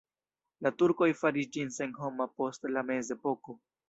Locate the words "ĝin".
1.57-1.69